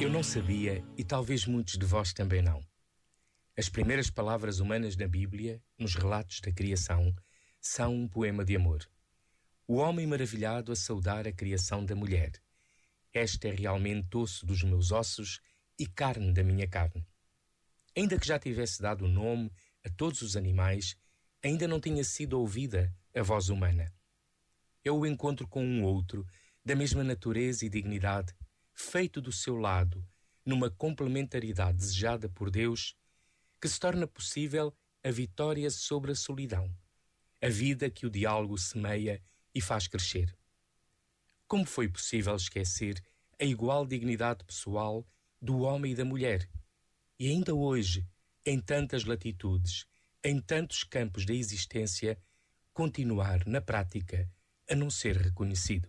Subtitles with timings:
[0.00, 2.64] Eu não sabia, e talvez muitos de vós também não.
[3.56, 7.12] As primeiras palavras humanas na Bíblia, nos relatos da criação,
[7.60, 8.88] são um poema de amor.
[9.66, 12.30] O homem maravilhado a saudar a criação da mulher.
[13.12, 15.40] Esta é realmente osso dos meus ossos
[15.76, 17.04] e carne da minha carne.
[17.96, 19.50] Ainda que já tivesse dado o nome
[19.84, 20.96] a todos os animais,
[21.42, 23.92] ainda não tinha sido ouvida a voz humana.
[24.84, 26.24] Eu o encontro com um outro,
[26.64, 28.32] da mesma natureza e dignidade,
[28.80, 30.06] feito do seu lado,
[30.46, 32.96] numa complementaridade desejada por Deus,
[33.60, 36.72] que se torna possível a vitória sobre a solidão,
[37.42, 39.20] a vida que o diálogo semeia
[39.52, 40.34] e faz crescer.
[41.48, 43.02] Como foi possível esquecer
[43.38, 45.04] a igual dignidade pessoal
[45.42, 46.48] do homem e da mulher?
[47.18, 48.06] E ainda hoje,
[48.46, 49.86] em tantas latitudes,
[50.22, 52.16] em tantos campos da existência,
[52.72, 54.30] continuar na prática
[54.70, 55.88] a não ser reconhecido.